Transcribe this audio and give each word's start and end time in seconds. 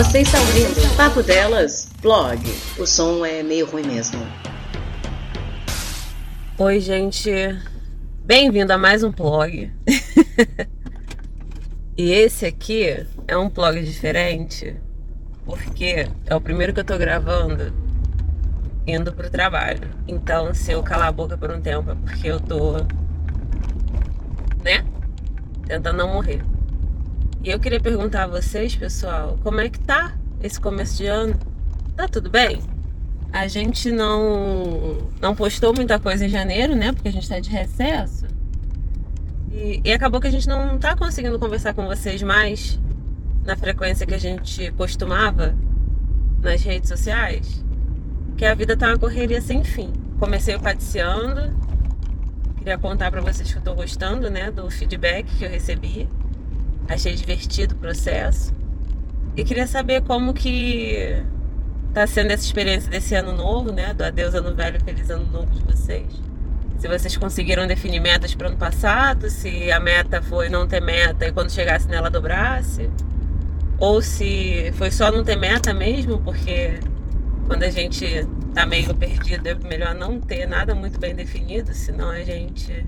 Você 0.00 0.20
está 0.20 0.40
ouvindo 0.40 0.96
Papo 0.96 1.22
Delas, 1.22 1.90
blog. 2.00 2.40
O 2.78 2.86
som 2.86 3.22
é 3.22 3.42
meio 3.42 3.66
ruim 3.66 3.86
mesmo. 3.86 4.26
Oi, 6.56 6.80
gente. 6.80 7.30
Bem-vindo 8.24 8.72
a 8.72 8.78
mais 8.78 9.04
um 9.04 9.10
blog. 9.10 9.70
e 11.98 12.12
esse 12.12 12.46
aqui 12.46 13.06
é 13.28 13.36
um 13.36 13.50
blog 13.50 13.82
diferente, 13.82 14.74
porque 15.44 16.08
é 16.24 16.34
o 16.34 16.40
primeiro 16.40 16.72
que 16.72 16.80
eu 16.80 16.84
tô 16.84 16.96
gravando 16.96 17.70
indo 18.86 19.12
pro 19.12 19.28
trabalho. 19.28 19.86
Então, 20.08 20.54
se 20.54 20.72
eu 20.72 20.82
calar 20.82 21.08
a 21.08 21.12
boca 21.12 21.36
por 21.36 21.50
um 21.50 21.60
tempo 21.60 21.90
é 21.90 21.94
porque 21.94 22.26
eu 22.26 22.40
tô, 22.40 22.78
né, 24.64 24.82
tentando 25.66 25.98
não 25.98 26.14
morrer. 26.14 26.40
E 27.42 27.48
eu 27.48 27.58
queria 27.58 27.80
perguntar 27.80 28.24
a 28.24 28.26
vocês, 28.26 28.76
pessoal, 28.76 29.38
como 29.42 29.60
é 29.60 29.70
que 29.70 29.80
tá 29.80 30.14
esse 30.42 30.60
começo 30.60 30.98
de 30.98 31.06
ano? 31.06 31.34
Tá 31.96 32.06
tudo 32.06 32.28
bem? 32.28 32.60
A 33.32 33.48
gente 33.48 33.90
não 33.90 34.98
não 35.22 35.34
postou 35.34 35.72
muita 35.74 35.98
coisa 35.98 36.26
em 36.26 36.28
janeiro, 36.28 36.76
né? 36.76 36.92
Porque 36.92 37.08
a 37.08 37.12
gente 37.12 37.26
tá 37.26 37.40
de 37.40 37.48
recesso. 37.48 38.26
E, 39.50 39.80
e 39.82 39.90
acabou 39.90 40.20
que 40.20 40.26
a 40.26 40.30
gente 40.30 40.46
não 40.46 40.78
tá 40.78 40.94
conseguindo 40.94 41.38
conversar 41.38 41.72
com 41.72 41.86
vocês 41.86 42.22
mais 42.22 42.78
na 43.42 43.56
frequência 43.56 44.06
que 44.06 44.14
a 44.14 44.20
gente 44.20 44.70
costumava 44.72 45.56
nas 46.42 46.62
redes 46.62 46.90
sociais. 46.90 47.64
Que 48.36 48.44
a 48.44 48.54
vida 48.54 48.76
tá 48.76 48.88
uma 48.88 48.98
correria 48.98 49.40
sem 49.40 49.64
fim. 49.64 49.94
Comecei 50.18 50.56
o 50.56 50.60
paticiando. 50.60 51.56
Queria 52.58 52.76
contar 52.76 53.10
para 53.10 53.22
vocês 53.22 53.50
que 53.50 53.56
eu 53.56 53.62
tô 53.62 53.74
gostando, 53.74 54.28
né, 54.28 54.50
do 54.50 54.70
feedback 54.70 55.26
que 55.38 55.44
eu 55.46 55.50
recebi 55.50 56.06
Achei 56.90 57.14
divertido 57.14 57.76
o 57.76 57.78
processo. 57.78 58.52
E 59.36 59.44
queria 59.44 59.66
saber 59.68 60.02
como 60.02 60.34
que 60.34 61.22
tá 61.94 62.04
sendo 62.04 62.32
essa 62.32 62.44
experiência 62.44 62.90
desse 62.90 63.14
ano 63.14 63.32
novo, 63.32 63.70
né? 63.70 63.94
Do 63.94 64.02
adeus 64.02 64.34
ano 64.34 64.54
velho, 64.56 64.80
feliz 64.84 65.08
ano 65.08 65.24
novo 65.30 65.46
de 65.54 65.62
vocês. 65.62 66.08
Se 66.78 66.88
vocês 66.88 67.16
conseguiram 67.16 67.64
definir 67.64 68.00
metas 68.00 68.34
para 68.34 68.46
o 68.46 68.50
ano 68.50 68.58
passado, 68.58 69.30
se 69.30 69.70
a 69.70 69.78
meta 69.78 70.20
foi 70.20 70.48
não 70.48 70.66
ter 70.66 70.82
meta 70.82 71.28
e 71.28 71.32
quando 71.32 71.52
chegasse 71.52 71.86
nela 71.86 72.10
dobrasse. 72.10 72.90
Ou 73.78 74.02
se 74.02 74.72
foi 74.74 74.90
só 74.90 75.12
não 75.12 75.22
ter 75.22 75.36
meta 75.36 75.72
mesmo, 75.72 76.18
porque 76.18 76.80
quando 77.46 77.62
a 77.62 77.70
gente 77.70 78.26
tá 78.52 78.66
meio 78.66 78.92
perdido 78.96 79.46
é 79.46 79.54
melhor 79.54 79.94
não 79.94 80.20
ter 80.20 80.44
nada 80.44 80.74
muito 80.74 80.98
bem 80.98 81.14
definido, 81.14 81.72
senão 81.72 82.10
a 82.10 82.24
gente 82.24 82.84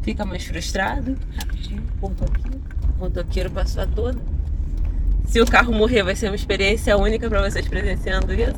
fica 0.00 0.24
mais 0.24 0.42
frustrado. 0.42 1.18
Rapidinho, 1.36 1.82
ponto 2.00 2.24
aqui 2.24 2.71
motoqueiro 3.02 3.50
passou 3.50 3.82
a 3.82 3.86
toda. 3.86 4.18
Se 5.26 5.40
o 5.40 5.46
carro 5.46 5.72
morrer, 5.72 6.02
vai 6.02 6.14
ser 6.14 6.28
uma 6.28 6.36
experiência 6.36 6.96
única 6.96 7.28
para 7.28 7.48
vocês 7.48 7.66
presenciando 7.66 8.32
isso. 8.32 8.54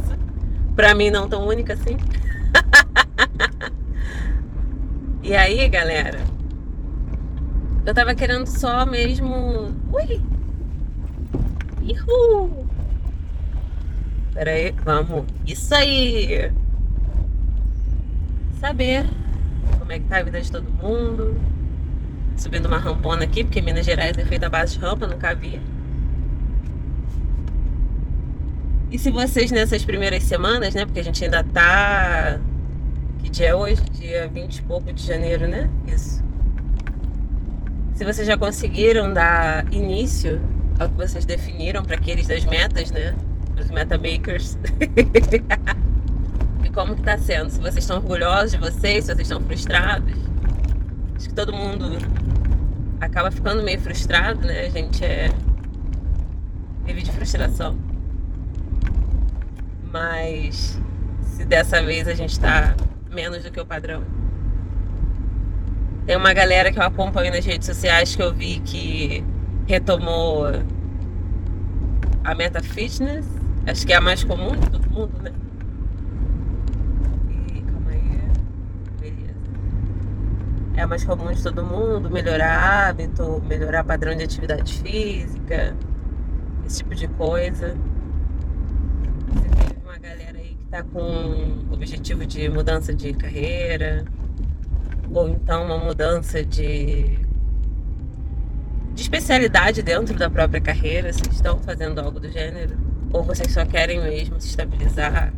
Para 0.75 0.95
mim, 0.95 1.11
não 1.11 1.29
tão 1.29 1.47
única 1.47 1.75
assim. 1.75 1.97
e 5.23 5.35
aí, 5.35 5.69
galera, 5.69 6.21
eu 7.87 7.95
tava 7.95 8.15
querendo 8.15 8.47
só 8.47 8.85
mesmo. 8.85 9.75
Ui! 9.93 10.21
Uhul! 11.83 12.67
Pera 14.35 14.51
aí, 14.51 14.75
vamos. 14.85 15.25
Isso 15.47 15.75
aí! 15.75 16.53
Saber 18.61 19.07
como 19.79 19.93
é 19.93 19.99
que 19.99 20.07
tá 20.07 20.19
a 20.19 20.23
vida 20.23 20.41
de 20.41 20.51
todo 20.51 20.71
mundo 20.71 21.37
subindo 22.37 22.67
uma 22.67 22.79
rampona 22.79 23.25
aqui, 23.25 23.45
porque 23.45 23.61
Minas 23.61 23.87
Gerais 23.87 24.19
é 24.19 24.25
feita 24.25 24.47
a 24.47 24.51
base 24.51 24.75
de 24.75 24.85
rampa, 24.85 25.07
nunca 25.07 25.35
vi. 25.35 25.61
E 28.95 28.99
se 28.99 29.11
vocês 29.11 29.51
nessas 29.51 29.85
primeiras 29.85 30.23
semanas, 30.23 30.73
né? 30.73 30.85
Porque 30.85 31.01
a 31.01 31.05
gente 31.05 31.25
ainda 31.25 31.43
tá. 31.43 32.39
Que 33.19 33.29
dia 33.29 33.49
é 33.49 33.55
hoje? 33.55 33.83
Dia 33.91 34.29
20 34.29 34.57
e 34.57 34.63
pouco 34.63 34.93
de 34.93 35.05
janeiro, 35.05 35.49
né? 35.49 35.69
Isso. 35.87 36.23
Se 37.95 38.05
vocês 38.05 38.25
já 38.25 38.39
conseguiram 38.39 39.13
dar 39.13 39.67
início 39.73 40.41
ao 40.79 40.89
que 40.89 40.97
vocês 40.97 41.25
definiram 41.25 41.83
para 41.83 41.97
aqueles 41.97 42.29
das 42.29 42.45
metas, 42.45 42.93
né? 42.93 43.17
Os 43.59 43.69
metamakers. 43.71 44.57
e 46.65 46.71
como 46.71 46.95
que 46.95 47.03
tá 47.03 47.19
sendo? 47.19 47.51
Se 47.51 47.59
vocês 47.59 47.79
estão 47.79 47.97
orgulhosos 47.97 48.53
de 48.53 48.59
vocês, 48.59 49.07
se 49.07 49.13
vocês 49.13 49.29
estão 49.29 49.41
frustrados. 49.41 50.15
Acho 51.25 51.31
que 51.31 51.37
todo 51.37 51.55
mundo 51.55 51.87
acaba 53.01 53.31
ficando 53.31 53.63
meio 53.63 53.81
frustrado, 53.81 54.47
né? 54.47 54.67
A 54.67 54.69
gente 54.69 55.03
é. 55.03 55.31
vive 56.85 57.03
de 57.03 57.11
frustração. 57.13 57.79
Mas 59.91 60.79
se 61.23 61.47
dessa 61.47 61.83
vez 61.83 62.07
a 62.09 62.13
gente 62.13 62.39
tá 62.39 62.77
menos 63.11 63.43
do 63.43 63.51
que 63.51 63.59
o 63.59 63.65
padrão. 63.65 64.05
Tem 66.05 66.15
uma 66.15 66.35
galera 66.35 66.71
que 66.71 66.79
eu 66.79 66.83
acompanho 66.83 67.33
nas 67.33 67.47
redes 67.47 67.69
sociais 67.69 68.15
que 68.15 68.23
eu 68.23 68.35
vi 68.35 68.61
que 68.61 69.25
retomou 69.67 70.45
a 72.23 72.35
meta 72.35 72.63
fitness. 72.63 73.25
Acho 73.67 73.87
que 73.87 73.95
é 73.95 73.97
a 73.97 74.01
mais 74.03 74.23
comum 74.23 74.55
de 74.55 74.69
todo 74.69 74.91
mundo, 74.91 75.23
né? 75.23 75.33
É 80.77 80.87
mais 80.87 81.05
comum 81.05 81.33
de 81.33 81.43
todo 81.43 81.65
mundo, 81.65 82.11
melhorar 82.11 82.89
hábito, 82.89 83.41
melhorar 83.47 83.85
padrão 83.85 84.15
de 84.17 84.25
atividade 84.25 84.81
física, 84.81 85.77
esse 86.67 86.79
tipo 86.79 86.95
de 86.95 87.07
coisa. 87.09 87.77
Você 89.29 89.49
teve 89.49 89.81
uma 89.85 89.99
galera 89.99 90.39
aí 90.39 90.57
que 90.57 90.65
tá 90.71 90.83
com 90.83 91.65
objetivo 91.71 92.27
de 92.27 92.49
mudança 92.49 92.93
de 92.93 93.13
carreira, 93.15 94.05
ou 95.13 95.29
então 95.29 95.65
uma 95.65 95.79
mudança 95.79 96.45
de, 96.45 97.19
de 98.95 99.03
especialidade 99.03 99.81
dentro 99.81 100.17
da 100.17 100.29
própria 100.29 100.61
carreira, 100.61 101.13
se 101.13 101.23
estão 101.31 101.59
fazendo 101.61 102.01
algo 102.01 102.19
do 102.19 102.29
gênero, 102.29 102.77
ou 103.13 103.23
vocês 103.23 103.53
só 103.53 103.65
querem 103.65 104.03
mesmo 104.03 104.41
se 104.41 104.49
estabilizar. 104.49 105.33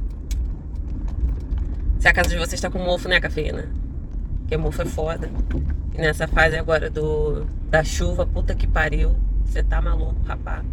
Se 1.98 2.08
a 2.08 2.12
casa 2.12 2.30
de 2.30 2.36
vocês 2.36 2.54
está 2.54 2.70
com 2.70 2.78
mofo, 2.78 3.06
né, 3.06 3.20
cafeína? 3.20 3.85
Que 4.46 4.56
mofo 4.56 4.82
é 4.82 4.84
foda. 4.84 5.30
E 5.94 5.98
nessa 5.98 6.28
fase 6.28 6.56
agora 6.56 6.88
do, 6.88 7.46
da 7.68 7.82
chuva, 7.82 8.26
puta 8.26 8.54
que 8.54 8.66
pariu. 8.66 9.16
Você 9.44 9.62
tá 9.62 9.80
maluco, 9.80 10.16
rapaz. 10.26 10.64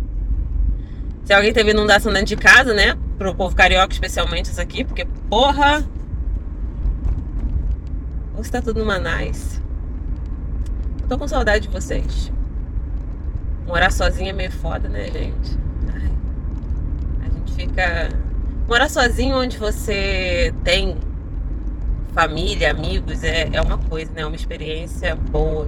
Se 1.25 1.33
alguém 1.33 1.53
teve 1.53 1.71
inundação 1.71 2.11
dentro 2.11 2.27
de 2.27 2.35
casa, 2.35 2.73
né? 2.73 2.97
Pro 3.17 3.33
povo 3.33 3.55
carioca, 3.55 3.93
especialmente 3.93 4.45
isso 4.45 4.59
aqui, 4.59 4.83
porque 4.83 5.05
porra. 5.29 5.85
Ou 8.35 8.41
está 8.41 8.61
tudo 8.61 8.79
numa 8.79 8.99
nice. 8.99 9.61
tô 11.07 11.17
com 11.17 11.27
saudade 11.27 11.67
de 11.67 11.73
vocês. 11.73 12.31
Morar 13.65 13.91
sozinha 13.91 14.31
é 14.31 14.33
meio 14.33 14.51
foda, 14.51 14.89
né, 14.89 15.05
gente? 15.05 15.57
Ai, 15.93 16.11
a 17.21 17.29
gente 17.29 17.53
fica. 17.53 18.09
Morar 18.67 18.89
sozinho 18.89 19.37
onde 19.37 19.57
você 19.57 20.53
tem 20.63 20.97
família, 22.13 22.71
amigos, 22.71 23.23
é, 23.23 23.49
é 23.51 23.61
uma 23.61 23.77
coisa, 23.77 24.11
né? 24.13 24.21
É 24.21 24.25
uma 24.25 24.35
experiência 24.35 25.15
boa. 25.15 25.67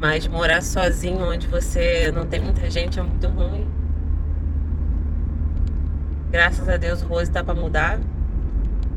Mas 0.00 0.26
morar 0.26 0.62
sozinho, 0.62 1.28
onde 1.28 1.46
você 1.46 2.10
não 2.12 2.26
tem 2.26 2.40
muita 2.40 2.70
gente, 2.70 2.98
é 2.98 3.02
muito 3.02 3.26
ruim. 3.28 3.66
Graças 6.30 6.68
a 6.68 6.76
Deus, 6.76 7.02
Rose 7.02 7.30
tá 7.30 7.42
pra 7.44 7.54
mudar. 7.54 7.98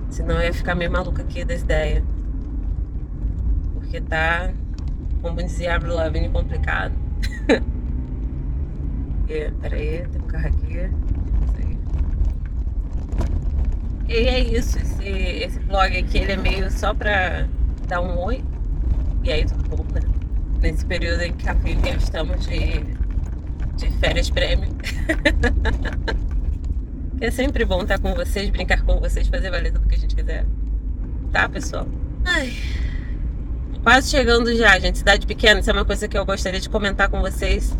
Senão 0.09 0.35
eu 0.35 0.43
ia 0.43 0.53
ficar 0.53 0.75
meio 0.75 0.91
maluca 0.91 1.21
aqui 1.21 1.43
das 1.43 1.61
ideias. 1.61 2.03
Porque 3.73 4.01
tá, 4.01 4.51
como 5.21 5.37
dizia 5.43 5.75
Avril 5.75 5.95
Lavigne, 5.95 6.29
complicado. 6.29 6.93
e, 9.27 9.51
peraí, 9.61 10.07
tem 10.07 10.21
um 10.21 10.27
carro 10.27 10.47
aqui. 10.47 10.89
E 14.07 14.13
é 14.13 14.39
isso, 14.39 14.77
esse, 14.79 15.03
esse 15.03 15.59
blog 15.59 15.97
aqui 15.97 16.19
ele 16.19 16.31
é 16.31 16.37
meio 16.37 16.71
só 16.71 16.93
pra 16.93 17.45
dar 17.87 18.01
um 18.01 18.17
oi. 18.19 18.43
E 19.23 19.31
aí 19.31 19.45
tudo 19.45 19.63
bom, 19.75 19.85
né? 19.93 20.01
Nesse 20.61 20.85
período 20.85 21.21
em 21.21 21.33
que 21.33 21.49
a 21.49 21.55
filha 21.55 21.89
estamos 21.95 22.47
de, 22.47 22.83
de 23.75 23.91
férias 23.99 24.29
prêmio. 24.29 24.69
é 27.19 27.29
sempre 27.31 27.65
bom 27.65 27.81
estar 27.81 27.99
com 27.99 28.13
vocês, 28.13 28.49
brincar 28.49 28.81
com 28.83 28.99
vocês, 28.99 29.27
fazer 29.27 29.51
valer 29.51 29.73
tudo 29.73 29.87
que 29.87 29.95
a 29.95 29.99
gente 29.99 30.15
quiser. 30.15 30.45
Tá, 31.31 31.49
pessoal? 31.49 31.85
Ai. 32.23 32.53
Quase 33.83 34.09
chegando 34.09 34.55
já, 34.55 34.79
gente. 34.79 34.99
Cidade 34.99 35.27
pequena, 35.27 35.59
isso 35.59 35.69
é 35.69 35.73
uma 35.73 35.85
coisa 35.85 36.07
que 36.07 36.17
eu 36.17 36.25
gostaria 36.25 36.59
de 36.59 36.69
comentar 36.69 37.09
com 37.09 37.19
vocês. 37.19 37.75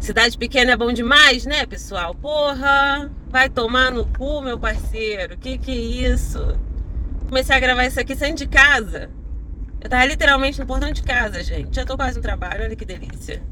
Cidade 0.00 0.38
pequena 0.38 0.72
é 0.72 0.76
bom 0.76 0.92
demais, 0.92 1.44
né, 1.44 1.66
pessoal? 1.66 2.14
Porra! 2.14 3.10
Vai 3.28 3.48
tomar 3.48 3.90
no 3.90 4.06
cu, 4.06 4.40
meu 4.40 4.58
parceiro. 4.58 5.36
Que 5.36 5.58
que 5.58 5.70
é 5.72 6.12
isso? 6.12 6.56
Comecei 7.28 7.54
a 7.54 7.60
gravar 7.60 7.84
isso 7.84 8.00
aqui 8.00 8.16
saindo 8.16 8.38
de 8.38 8.46
casa. 8.46 9.10
Eu 9.80 9.90
tava 9.90 10.04
literalmente 10.06 10.58
no 10.58 10.66
portão 10.66 10.90
de 10.92 11.02
casa, 11.02 11.42
gente. 11.42 11.76
Já 11.76 11.84
tô 11.84 11.96
quase 11.96 12.16
no 12.16 12.22
trabalho, 12.22 12.64
olha 12.64 12.76
que 12.76 12.84
delícia. 12.84 13.42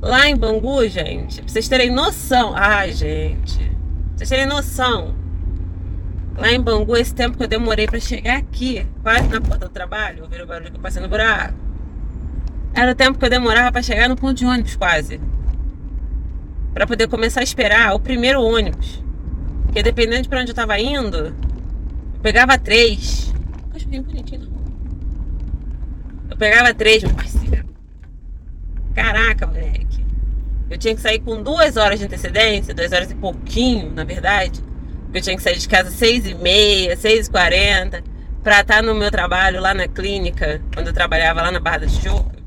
Lá 0.00 0.28
em 0.28 0.36
Bangu, 0.36 0.86
gente, 0.88 1.42
pra 1.42 1.48
vocês 1.50 1.68
terem 1.68 1.90
noção. 1.90 2.52
Ai, 2.54 2.92
gente. 2.92 3.72
Vocês 4.14 4.28
terem 4.28 4.46
noção. 4.46 5.14
Lá 6.36 6.52
em 6.52 6.60
Bangu, 6.60 6.96
esse 6.96 7.14
tempo 7.14 7.36
que 7.36 7.42
eu 7.42 7.48
demorei 7.48 7.86
para 7.86 7.98
chegar 7.98 8.36
aqui, 8.36 8.86
quase 9.02 9.28
na 9.28 9.40
porta 9.40 9.66
do 9.66 9.72
trabalho, 9.72 10.22
ouviram 10.22 10.44
o 10.44 10.46
barulho 10.46 10.70
que 10.70 10.76
eu 10.76 10.80
passei 10.80 11.02
no 11.02 11.08
buraco. 11.08 11.54
Era 12.74 12.92
o 12.92 12.94
tempo 12.94 13.18
que 13.18 13.24
eu 13.24 13.30
demorava 13.30 13.72
para 13.72 13.82
chegar 13.82 14.08
no 14.08 14.14
ponto 14.14 14.34
de 14.34 14.46
ônibus, 14.46 14.76
quase. 14.76 15.20
Para 16.78 16.86
poder 16.86 17.08
começar 17.08 17.40
a 17.40 17.42
esperar 17.42 17.92
o 17.92 17.98
primeiro 17.98 18.40
ônibus. 18.40 19.02
Porque 19.64 19.82
dependendo 19.82 20.22
de 20.22 20.28
pra 20.28 20.40
onde 20.40 20.52
eu 20.52 20.54
tava 20.54 20.78
indo, 20.78 21.16
eu 21.16 22.20
pegava 22.22 22.56
três. 22.56 23.34
Cachorrinho 23.72 24.04
bonitinho, 24.04 24.42
não. 24.42 24.62
Eu 26.30 26.36
pegava 26.36 26.72
três, 26.72 27.02
meu 27.02 27.12
parceiro. 27.18 27.68
Caraca, 28.94 29.44
moleque. 29.44 30.06
Eu 30.70 30.78
tinha 30.78 30.94
que 30.94 31.00
sair 31.00 31.18
com 31.18 31.42
duas 31.42 31.76
horas 31.76 31.98
de 31.98 32.04
antecedência, 32.04 32.72
duas 32.72 32.92
horas 32.92 33.10
e 33.10 33.14
pouquinho, 33.16 33.92
na 33.92 34.04
verdade. 34.04 34.62
Porque 35.02 35.18
eu 35.18 35.22
tinha 35.22 35.36
que 35.36 35.42
sair 35.42 35.58
de 35.58 35.68
casa 35.68 35.90
seis 35.90 36.26
e 36.26 36.34
meia, 36.36 36.96
seis 36.96 37.26
e 37.26 37.30
quarenta, 37.30 38.04
pra 38.40 38.60
estar 38.60 38.84
no 38.84 38.94
meu 38.94 39.10
trabalho 39.10 39.60
lá 39.60 39.74
na 39.74 39.88
clínica, 39.88 40.62
quando 40.72 40.86
eu 40.86 40.92
trabalhava 40.92 41.42
lá 41.42 41.50
na 41.50 41.58
Barra 41.58 41.78
da 41.78 41.86
Tijuca. 41.88 42.38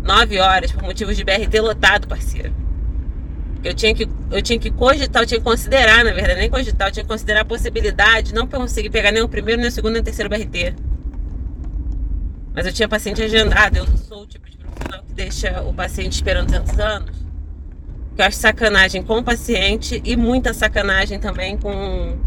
Nove 0.00 0.38
horas, 0.38 0.70
por 0.70 0.84
motivos 0.84 1.16
de 1.16 1.24
BRT 1.24 1.60
lotado, 1.60 2.06
parceiro. 2.06 2.62
Eu 3.64 3.72
tinha 3.72 3.94
que, 3.94 4.06
eu 4.30 4.42
tinha 4.42 4.58
que 4.58 4.70
cogitar, 4.70 5.22
eu 5.22 5.26
tinha 5.26 5.40
que 5.40 5.44
considerar, 5.44 6.04
na 6.04 6.12
verdade, 6.12 6.38
nem 6.38 6.50
cogitar, 6.50 6.88
eu 6.88 6.92
tinha 6.92 7.02
que 7.02 7.08
considerar 7.08 7.40
a 7.40 7.44
possibilidade, 7.44 8.34
não 8.34 8.46
conseguir 8.46 8.90
pegar 8.90 9.10
nem 9.10 9.22
o 9.22 9.28
primeiro, 9.28 9.60
nem 9.60 9.68
o 9.68 9.72
segundo, 9.72 9.92
nem 9.92 10.02
o 10.02 10.04
terceiro 10.04 10.28
BRT. 10.28 10.74
Mas 12.54 12.66
eu 12.66 12.72
tinha 12.72 12.86
paciente 12.86 13.22
agendado, 13.22 13.78
eu 13.78 13.86
não 13.86 13.96
sou 13.96 14.22
o 14.22 14.26
tipo 14.26 14.48
de 14.50 14.58
profissional 14.58 15.02
que 15.02 15.12
deixa 15.14 15.62
o 15.62 15.72
paciente 15.72 16.12
esperando 16.12 16.50
tantos 16.52 16.78
anos. 16.78 17.16
Que 18.14 18.20
eu 18.20 18.26
acho 18.26 18.36
sacanagem 18.36 19.02
com 19.02 19.18
o 19.18 19.24
paciente 19.24 20.00
e 20.04 20.14
muita 20.14 20.52
sacanagem 20.52 21.18
também 21.18 21.56
com 21.56 22.18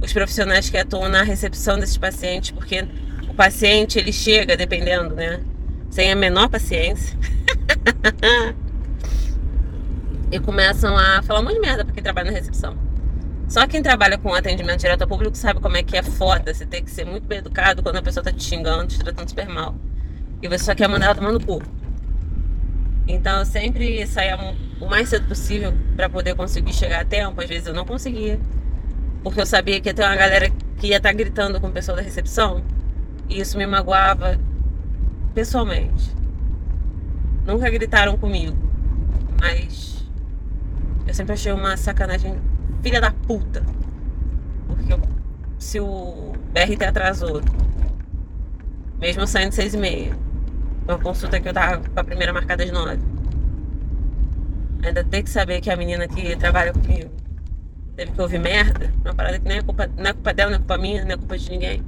os 0.00 0.12
profissionais 0.12 0.70
que 0.70 0.78
atuam 0.78 1.08
na 1.08 1.22
recepção 1.22 1.78
desses 1.78 1.98
pacientes, 1.98 2.52
porque 2.52 2.86
o 3.28 3.34
paciente 3.34 3.98
ele 3.98 4.12
chega, 4.12 4.56
dependendo, 4.56 5.14
né? 5.14 5.40
Sem 5.90 6.12
a 6.12 6.16
menor 6.16 6.48
paciência. 6.48 7.16
e 10.30 10.40
começam 10.40 10.96
a 10.96 11.22
falar 11.22 11.40
um 11.40 11.44
monte 11.44 11.54
de 11.54 11.60
merda 11.60 11.84
pra 11.84 11.94
quem 11.94 12.02
trabalha 12.02 12.30
na 12.30 12.36
recepção. 12.36 12.76
Só 13.48 13.66
quem 13.66 13.80
trabalha 13.80 14.18
com 14.18 14.34
atendimento 14.34 14.80
direto 14.80 15.02
ao 15.02 15.08
público 15.08 15.36
sabe 15.36 15.60
como 15.60 15.76
é 15.76 15.82
que 15.82 15.96
é 15.96 16.02
foda. 16.02 16.52
Você 16.52 16.66
tem 16.66 16.82
que 16.82 16.90
ser 16.90 17.04
muito 17.04 17.28
bem 17.28 17.38
educado 17.38 17.82
quando 17.82 17.96
a 17.96 18.02
pessoa 18.02 18.24
tá 18.24 18.32
te 18.32 18.42
xingando, 18.42 18.88
te 18.88 18.98
tratando 18.98 19.28
super 19.28 19.48
mal. 19.48 19.76
E 20.42 20.48
você 20.48 20.64
só 20.64 20.74
quer 20.74 20.88
mandar 20.88 21.06
ela 21.06 21.14
tomar 21.14 21.32
no 21.32 21.44
cu. 21.44 21.62
Então 23.06 23.38
eu 23.38 23.46
sempre 23.46 24.04
saía 24.06 24.36
o 24.80 24.86
mais 24.86 25.08
cedo 25.08 25.28
possível 25.28 25.72
para 25.94 26.08
poder 26.08 26.34
conseguir 26.34 26.72
chegar 26.72 27.02
a 27.02 27.04
tempo. 27.04 27.40
Às 27.40 27.48
vezes 27.48 27.68
eu 27.68 27.74
não 27.74 27.84
conseguia. 27.84 28.40
Porque 29.22 29.40
eu 29.40 29.46
sabia 29.46 29.80
que 29.80 29.88
ia 29.88 29.94
ter 29.94 30.02
uma 30.02 30.16
galera 30.16 30.50
que 30.78 30.88
ia 30.88 30.96
estar 30.96 31.10
tá 31.10 31.14
gritando 31.14 31.60
com 31.60 31.68
o 31.68 31.72
pessoal 31.72 31.96
da 31.96 32.02
recepção. 32.02 32.64
E 33.28 33.40
isso 33.40 33.56
me 33.56 33.66
magoava 33.66 34.40
pessoalmente. 35.34 36.10
Nunca 37.46 37.70
gritaram 37.70 38.16
comigo. 38.18 38.56
Mas 39.40 39.95
eu 41.06 41.14
sempre 41.14 41.34
achei 41.34 41.52
uma 41.52 41.76
sacanagem 41.76 42.36
filha 42.82 43.00
da 43.00 43.10
puta. 43.10 43.62
Porque 44.66 44.92
eu, 44.92 45.00
se 45.58 45.80
o 45.80 46.32
BRT 46.52 46.84
atrasou, 46.84 47.40
mesmo 48.98 49.26
saindo 49.26 49.52
seis 49.52 49.74
e 49.74 49.78
meia, 49.78 50.16
uma 50.86 50.98
consulta 50.98 51.40
que 51.40 51.48
eu 51.48 51.52
tava 51.52 51.78
com 51.78 52.00
a 52.00 52.04
primeira 52.04 52.32
marcada 52.32 52.64
às 52.64 52.70
nove. 52.70 52.98
Ainda 54.82 55.02
tem 55.04 55.22
que 55.22 55.30
saber 55.30 55.60
que 55.60 55.70
a 55.70 55.76
menina 55.76 56.06
que 56.06 56.36
trabalha 56.36 56.72
comigo 56.72 57.10
teve 57.96 58.12
que 58.12 58.20
ouvir 58.20 58.38
merda. 58.38 58.92
Uma 59.04 59.14
parada 59.14 59.38
que 59.38 59.48
nem 59.48 59.58
é 59.58 59.62
culpa, 59.62 59.90
não 59.96 60.06
é 60.06 60.12
culpa 60.12 60.32
dela, 60.32 60.50
não 60.50 60.56
é 60.56 60.58
culpa 60.58 60.78
minha, 60.78 61.04
não 61.04 61.12
é 61.12 61.16
culpa 61.16 61.38
de 61.38 61.50
ninguém. 61.50 61.82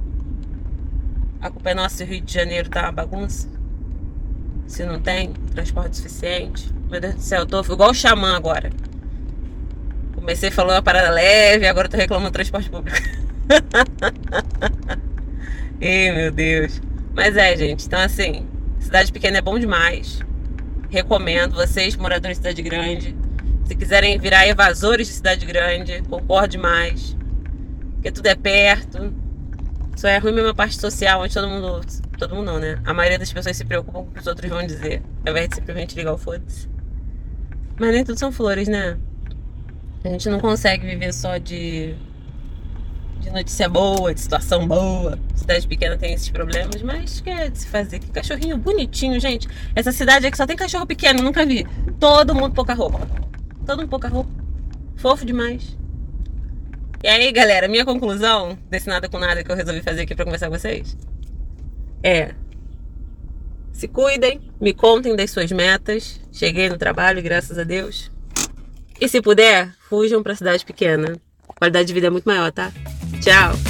A 1.41 1.49
culpa 1.49 1.69
é 1.69 1.73
nossa 1.73 1.95
se 1.95 2.03
o 2.03 2.07
Rio 2.07 2.21
de 2.21 2.33
Janeiro 2.33 2.69
tá 2.69 2.83
uma 2.83 2.91
bagunça. 2.91 3.47
Se 4.67 4.83
não 4.85 4.99
tem 4.99 5.31
transporte 5.53 5.97
suficiente. 5.97 6.69
Meu 6.89 6.99
Deus 6.99 7.15
do 7.15 7.21
céu, 7.21 7.41
eu 7.41 7.45
tô 7.45 7.61
igual 7.61 7.91
o 7.91 7.93
xamã 7.93 8.35
agora. 8.35 8.69
Comecei 10.19 10.51
falando 10.51 10.75
uma 10.75 10.81
parada 10.81 11.09
leve, 11.09 11.65
agora 11.65 11.87
tô 11.87 11.95
reclamando 11.95 12.29
do 12.29 12.33
transporte 12.33 12.69
público. 12.69 12.97
Ei, 15.79 16.11
meu 16.11 16.29
Deus. 16.29 16.81
Mas 17.15 17.37
é, 17.37 17.55
gente, 17.55 17.85
então 17.85 17.99
assim, 17.99 18.45
cidade 18.79 19.13
pequena 19.13 19.37
é 19.37 19.41
bom 19.41 19.57
demais. 19.57 20.19
Recomendo 20.89 21.55
vocês, 21.55 21.95
moradores 21.95 22.37
de 22.37 22.43
cidade 22.43 22.61
grande. 22.61 23.15
Se 23.63 23.75
quiserem 23.75 24.19
virar 24.19 24.45
evasores 24.45 25.07
de 25.07 25.13
cidade 25.13 25.45
grande, 25.45 26.03
concordo 26.09 26.49
demais. 26.49 27.15
Porque 27.93 28.11
tudo 28.11 28.27
é 28.27 28.35
perto. 28.35 29.13
Só 29.95 30.09
é 30.09 30.17
ruim 30.17 30.33
mesmo 30.33 30.49
a 30.49 30.55
parte 30.55 30.79
social, 30.79 31.21
onde 31.21 31.33
todo 31.33 31.47
mundo. 31.47 31.81
Todo 32.17 32.35
mundo 32.35 32.45
não, 32.45 32.59
né? 32.59 32.79
A 32.85 32.93
maioria 32.93 33.17
das 33.17 33.31
pessoas 33.31 33.55
se 33.55 33.63
preocupam 33.63 34.03
com 34.03 34.09
o 34.09 34.11
que 34.11 34.19
os 34.19 34.27
outros 34.27 34.49
vão 34.49 34.65
dizer. 34.65 35.01
Ao 35.25 35.31
invés 35.31 35.47
de 35.47 35.55
simplesmente 35.55 35.95
ligar 35.95 36.13
o 36.13 36.17
foda-se. 36.17 36.67
Mas 37.79 37.93
nem 37.93 38.03
tudo 38.03 38.19
são 38.19 38.31
flores, 38.31 38.67
né? 38.67 38.97
A 40.03 40.09
gente 40.09 40.29
não 40.29 40.39
consegue 40.39 40.85
viver 40.85 41.13
só 41.13 41.37
de, 41.37 41.93
de 43.19 43.29
notícia 43.29 43.67
boa, 43.67 44.13
de 44.13 44.21
situação 44.21 44.65
boa. 44.67 45.19
Cidade 45.35 45.67
pequena 45.67 45.97
tem 45.97 46.13
esses 46.13 46.29
problemas, 46.29 46.81
mas 46.81 47.19
que 47.19 47.29
é 47.29 47.49
de 47.49 47.59
se 47.59 47.67
fazer. 47.67 47.99
Que 47.99 48.07
cachorrinho 48.07 48.57
bonitinho, 48.57 49.19
gente. 49.19 49.47
Essa 49.75 49.91
cidade 49.91 50.25
aqui 50.25 50.37
só 50.37 50.47
tem 50.47 50.55
cachorro 50.55 50.85
pequeno, 50.85 51.21
nunca 51.21 51.45
vi. 51.45 51.67
Todo 51.99 52.33
mundo 52.33 52.53
pouca 52.53 52.73
roupa. 52.73 52.99
Todo 53.65 53.79
mundo 53.79 53.89
pouca 53.89 54.07
roupa. 54.07 54.29
Fofo 54.95 55.25
demais. 55.25 55.77
E 57.03 57.07
aí, 57.07 57.31
galera, 57.31 57.67
minha 57.67 57.85
conclusão 57.85 58.57
desse 58.69 58.87
nada 58.87 59.07
com 59.09 59.19
nada 59.19 59.43
que 59.43 59.51
eu 59.51 59.55
resolvi 59.55 59.81
fazer 59.81 60.01
aqui 60.01 60.15
pra 60.15 60.25
conversar 60.25 60.49
com 60.49 60.57
vocês 60.57 60.97
é: 62.03 62.33
se 63.71 63.87
cuidem, 63.87 64.41
me 64.59 64.73
contem 64.73 65.15
das 65.15 65.31
suas 65.31 65.51
metas. 65.51 66.19
Cheguei 66.31 66.69
no 66.69 66.77
trabalho, 66.77 67.21
graças 67.21 67.57
a 67.57 67.63
Deus. 67.63 68.11
E 68.99 69.07
se 69.07 69.21
puder, 69.21 69.73
fujam 69.89 70.21
para 70.21 70.35
cidade 70.35 70.65
pequena. 70.65 71.15
A 71.47 71.53
qualidade 71.53 71.87
de 71.87 71.93
vida 71.93 72.07
é 72.07 72.09
muito 72.09 72.25
maior, 72.25 72.51
tá? 72.51 72.71
Tchau! 73.21 73.68